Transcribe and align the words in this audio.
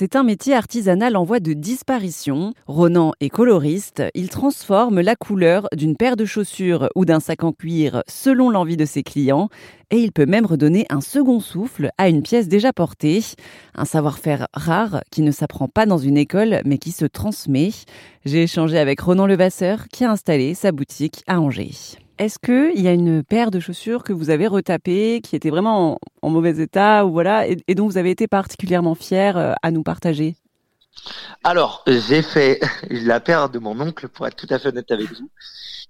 C'est 0.00 0.14
un 0.14 0.22
métier 0.22 0.54
artisanal 0.54 1.16
en 1.16 1.24
voie 1.24 1.40
de 1.40 1.54
disparition. 1.54 2.54
Ronan 2.68 3.14
est 3.18 3.30
coloriste. 3.30 4.04
Il 4.14 4.28
transforme 4.28 5.00
la 5.00 5.16
couleur 5.16 5.66
d'une 5.74 5.96
paire 5.96 6.14
de 6.14 6.24
chaussures 6.24 6.88
ou 6.94 7.04
d'un 7.04 7.18
sac 7.18 7.42
en 7.42 7.50
cuir 7.50 8.04
selon 8.06 8.48
l'envie 8.48 8.76
de 8.76 8.84
ses 8.84 9.02
clients. 9.02 9.48
Et 9.90 9.96
il 9.96 10.12
peut 10.12 10.24
même 10.24 10.46
redonner 10.46 10.86
un 10.88 11.00
second 11.00 11.40
souffle 11.40 11.90
à 11.98 12.08
une 12.08 12.22
pièce 12.22 12.46
déjà 12.46 12.72
portée. 12.72 13.24
Un 13.74 13.84
savoir-faire 13.84 14.46
rare 14.54 15.02
qui 15.10 15.22
ne 15.22 15.32
s'apprend 15.32 15.66
pas 15.66 15.84
dans 15.84 15.98
une 15.98 16.16
école 16.16 16.60
mais 16.64 16.78
qui 16.78 16.92
se 16.92 17.04
transmet. 17.04 17.72
J'ai 18.24 18.44
échangé 18.44 18.78
avec 18.78 19.00
Ronan 19.00 19.26
Levasseur 19.26 19.88
qui 19.88 20.04
a 20.04 20.12
installé 20.12 20.54
sa 20.54 20.70
boutique 20.70 21.24
à 21.26 21.40
Angers. 21.40 21.98
Est-ce 22.18 22.40
qu'il 22.40 22.82
y 22.82 22.88
a 22.88 22.92
une 22.92 23.22
paire 23.22 23.52
de 23.52 23.60
chaussures 23.60 24.02
que 24.02 24.12
vous 24.12 24.30
avez 24.30 24.48
retapées, 24.48 25.20
qui 25.22 25.36
était 25.36 25.50
vraiment 25.50 26.00
en, 26.20 26.30
mauvais 26.30 26.60
état, 26.60 27.06
ou 27.06 27.12
voilà, 27.12 27.46
et, 27.46 27.74
dont 27.76 27.86
vous 27.86 27.96
avez 27.96 28.10
été 28.10 28.26
particulièrement 28.26 28.96
fier 28.96 29.36
euh, 29.36 29.52
à 29.62 29.70
nous 29.70 29.84
partager? 29.84 30.34
Alors, 31.44 31.84
j'ai 31.86 32.22
fait 32.22 32.58
la 32.90 33.20
paire 33.20 33.50
de 33.50 33.60
mon 33.60 33.80
oncle, 33.80 34.08
pour 34.08 34.26
être 34.26 34.34
tout 34.34 34.52
à 34.52 34.58
fait 34.58 34.70
honnête 34.70 34.90
avec 34.90 35.06
vous 35.12 35.30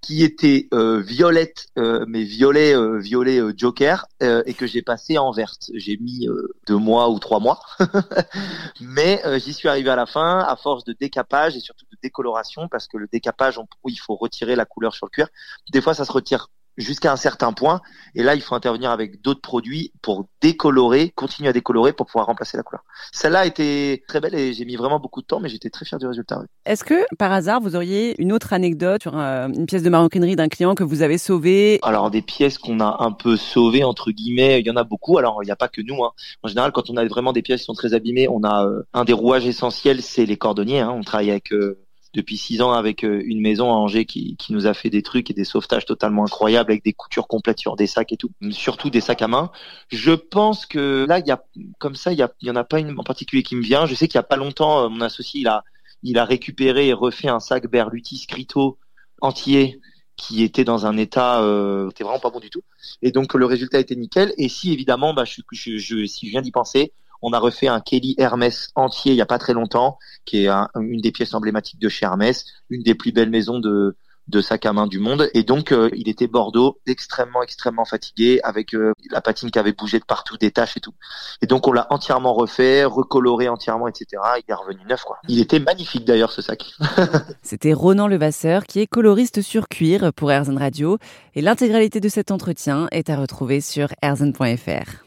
qui 0.00 0.22
était 0.22 0.68
euh, 0.72 1.00
violette, 1.00 1.66
euh, 1.76 2.04
mais 2.06 2.22
violet, 2.22 2.72
violet 3.00 3.40
Joker, 3.56 4.06
et 4.20 4.54
que 4.54 4.64
j'ai 4.64 4.80
passé 4.80 5.18
en 5.18 5.32
verte. 5.32 5.70
J'ai 5.74 5.96
mis 5.96 6.28
deux 6.68 6.76
mois 6.76 7.10
ou 7.10 7.18
trois 7.18 7.40
mois, 7.40 7.60
mais 8.80 9.20
j'y 9.40 9.52
suis 9.52 9.66
arrivé 9.66 9.90
à 9.90 9.96
la 9.96 10.06
fin 10.06 10.38
à 10.38 10.54
force 10.54 10.84
de 10.84 10.92
décapage 10.92 11.56
et 11.56 11.60
surtout 11.60 11.84
décoloration, 12.02 12.68
parce 12.68 12.86
que 12.86 12.96
le 12.96 13.08
décapage, 13.12 13.60
il 13.86 13.96
faut 13.96 14.16
retirer 14.16 14.56
la 14.56 14.64
couleur 14.64 14.94
sur 14.94 15.06
le 15.06 15.10
cuir. 15.10 15.28
Des 15.72 15.80
fois, 15.80 15.94
ça 15.94 16.04
se 16.04 16.12
retire 16.12 16.48
jusqu'à 16.78 17.12
un 17.12 17.16
certain 17.16 17.52
point. 17.52 17.80
Et 18.14 18.22
là, 18.22 18.34
il 18.34 18.40
faut 18.40 18.54
intervenir 18.54 18.90
avec 18.90 19.20
d'autres 19.20 19.40
produits 19.40 19.92
pour 20.00 20.28
décolorer, 20.40 21.10
continuer 21.10 21.50
à 21.50 21.52
décolorer 21.52 21.92
pour 21.92 22.06
pouvoir 22.06 22.26
remplacer 22.26 22.56
la 22.56 22.62
couleur. 22.62 22.84
Celle-là 23.12 23.40
a 23.40 23.46
été 23.46 24.04
très 24.08 24.20
belle 24.20 24.34
et 24.34 24.52
j'ai 24.52 24.64
mis 24.64 24.76
vraiment 24.76 25.00
beaucoup 25.00 25.20
de 25.20 25.26
temps, 25.26 25.40
mais 25.40 25.48
j'étais 25.48 25.70
très 25.70 25.84
fier 25.84 25.98
du 25.98 26.06
résultat. 26.06 26.40
Est-ce 26.64 26.84
que 26.84 27.04
par 27.16 27.32
hasard, 27.32 27.60
vous 27.60 27.76
auriez 27.76 28.20
une 28.20 28.32
autre 28.32 28.52
anecdote 28.52 29.02
sur 29.02 29.18
euh, 29.18 29.48
une 29.48 29.66
pièce 29.66 29.82
de 29.82 29.90
maroquinerie 29.90 30.36
d'un 30.36 30.48
client 30.48 30.74
que 30.74 30.84
vous 30.84 31.02
avez 31.02 31.18
sauvée 31.18 31.80
Alors 31.82 32.10
des 32.10 32.22
pièces 32.22 32.58
qu'on 32.58 32.80
a 32.80 32.96
un 33.00 33.12
peu 33.12 33.36
sauvées 33.36 33.84
entre 33.84 34.12
guillemets, 34.12 34.60
il 34.60 34.66
y 34.66 34.70
en 34.70 34.76
a 34.76 34.84
beaucoup. 34.84 35.18
Alors 35.18 35.42
il 35.42 35.46
n'y 35.46 35.52
a 35.52 35.56
pas 35.56 35.68
que 35.68 35.82
nous. 35.82 36.04
Hein. 36.04 36.12
En 36.42 36.48
général, 36.48 36.72
quand 36.72 36.88
on 36.90 36.96
a 36.96 37.04
vraiment 37.06 37.32
des 37.32 37.42
pièces 37.42 37.60
qui 37.60 37.66
sont 37.66 37.74
très 37.74 37.94
abîmées, 37.94 38.28
on 38.28 38.44
a 38.44 38.64
euh, 38.64 38.82
un 38.94 39.04
des 39.04 39.12
rouages 39.12 39.46
essentiels, 39.46 40.02
c'est 40.02 40.26
les 40.26 40.36
cordonniers. 40.36 40.80
Hein. 40.80 40.90
On 40.90 41.02
travaille 41.02 41.30
avec 41.30 41.52
euh, 41.52 41.80
depuis 42.14 42.36
six 42.36 42.62
ans 42.62 42.72
avec 42.72 43.04
euh, 43.04 43.22
une 43.24 43.40
maison 43.40 43.70
à 43.70 43.74
Angers 43.74 44.06
qui, 44.06 44.36
qui, 44.36 44.52
nous 44.52 44.66
a 44.66 44.74
fait 44.74 44.90
des 44.90 45.02
trucs 45.02 45.30
et 45.30 45.34
des 45.34 45.44
sauvetages 45.44 45.84
totalement 45.84 46.24
incroyables 46.24 46.70
avec 46.70 46.84
des 46.84 46.92
coutures 46.92 47.28
complètes 47.28 47.58
sur 47.58 47.76
des 47.76 47.86
sacs 47.86 48.12
et 48.12 48.16
tout, 48.16 48.30
surtout 48.50 48.90
des 48.90 49.00
sacs 49.00 49.22
à 49.22 49.28
main. 49.28 49.50
Je 49.90 50.12
pense 50.12 50.66
que 50.66 51.04
là, 51.08 51.18
il 51.18 51.26
y 51.26 51.30
a 51.30 51.42
comme 51.78 51.94
ça, 51.94 52.12
il 52.12 52.18
y, 52.18 52.46
y 52.46 52.50
en 52.50 52.56
a 52.56 52.64
pas 52.64 52.80
une 52.80 52.98
en 52.98 53.04
particulier 53.04 53.42
qui 53.42 53.56
me 53.56 53.62
vient. 53.62 53.86
Je 53.86 53.94
sais 53.94 54.08
qu'il 54.08 54.16
y 54.16 54.18
a 54.18 54.24
pas 54.24 54.36
longtemps, 54.36 54.84
euh, 54.84 54.88
mon 54.88 55.00
associé 55.00 55.40
il 55.40 55.48
a 55.48 55.64
il 56.02 56.18
a 56.18 56.24
récupéré 56.24 56.88
et 56.88 56.92
refait 56.92 57.28
un 57.28 57.40
sac 57.40 57.68
Berluti 57.68 58.18
Scrito 58.18 58.78
entier 59.20 59.80
qui 60.16 60.42
était 60.42 60.64
dans 60.64 60.86
un 60.86 60.96
état 60.96 61.42
euh, 61.42 61.90
vraiment 62.00 62.18
pas 62.18 62.30
bon 62.30 62.40
du 62.40 62.50
tout. 62.50 62.62
Et 63.02 63.12
donc 63.12 63.34
le 63.34 63.46
résultat 63.46 63.78
était 63.78 63.96
nickel. 63.96 64.34
Et 64.36 64.48
si 64.48 64.72
évidemment, 64.72 65.14
bah, 65.14 65.24
si 65.24 65.42
je 65.78 66.26
viens 66.26 66.42
d'y 66.42 66.50
penser, 66.50 66.92
on 67.22 67.32
a 67.32 67.38
refait 67.38 67.68
un 67.68 67.80
Kelly 67.80 68.14
Hermès 68.18 68.70
entier 68.74 69.12
il 69.12 69.16
y 69.16 69.22
a 69.22 69.26
pas 69.26 69.38
très 69.38 69.54
longtemps, 69.54 69.98
qui 70.24 70.44
est 70.44 70.48
une 70.48 71.00
des 71.00 71.12
pièces 71.12 71.34
emblématiques 71.34 71.80
de 71.80 71.88
chez 71.88 72.06
Hermès, 72.06 72.44
une 72.70 72.82
des 72.82 72.94
plus 72.94 73.12
belles 73.12 73.30
maisons 73.30 73.58
de 73.60 73.96
de 74.28 74.40
sac 74.40 74.66
à 74.66 74.72
main 74.72 74.86
du 74.86 74.98
monde. 74.98 75.30
Et 75.34 75.42
donc, 75.42 75.72
euh, 75.72 75.90
il 75.94 76.08
était 76.08 76.26
Bordeaux, 76.26 76.78
extrêmement, 76.86 77.42
extrêmement 77.42 77.84
fatigué, 77.84 78.40
avec 78.44 78.74
euh, 78.74 78.92
la 79.10 79.20
patine 79.20 79.50
qui 79.50 79.58
avait 79.58 79.72
bougé 79.72 79.98
de 79.98 80.04
partout, 80.04 80.36
des 80.36 80.50
taches 80.50 80.76
et 80.76 80.80
tout. 80.80 80.94
Et 81.42 81.46
donc, 81.46 81.66
on 81.66 81.72
l'a 81.72 81.86
entièrement 81.90 82.34
refait, 82.34 82.84
recoloré 82.84 83.48
entièrement, 83.48 83.88
etc. 83.88 84.06
Il 84.36 84.50
est 84.50 84.54
revenu 84.54 84.80
neuf, 84.88 85.02
quoi. 85.02 85.18
Il 85.28 85.40
était 85.40 85.58
magnifique, 85.58 86.04
d'ailleurs, 86.04 86.32
ce 86.32 86.42
sac. 86.42 86.72
C'était 87.42 87.72
Ronan 87.72 88.06
Levasseur, 88.06 88.64
qui 88.64 88.80
est 88.80 88.86
coloriste 88.86 89.42
sur 89.42 89.68
cuir 89.68 90.12
pour 90.12 90.30
Airzen 90.30 90.58
Radio. 90.58 90.98
Et 91.34 91.40
l'intégralité 91.40 92.00
de 92.00 92.08
cet 92.08 92.30
entretien 92.30 92.88
est 92.90 93.10
à 93.10 93.16
retrouver 93.16 93.60
sur 93.60 93.88
airzen.fr. 94.02 95.04